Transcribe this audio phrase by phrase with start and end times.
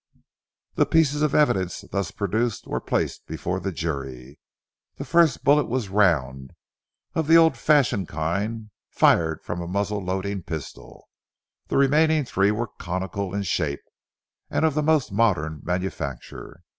[0.73, 4.39] The pieces of evidence thus produced were placed before the jury.
[4.95, 6.53] The first bullet was round
[7.13, 11.07] of the old fashioned kind fired from a muzzle loading pistol.
[11.67, 13.83] The remaining three were conical in shape,
[14.49, 16.61] and of the most modern manufacture.